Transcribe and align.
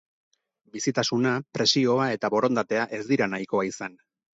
Bizitasuna, 0.77 1.35
presioa 1.59 2.11
eta 2.17 2.35
borondatea 2.39 2.91
ez 3.01 3.05
dira 3.15 3.33
nahikoa 3.37 3.73
izan. 3.75 4.07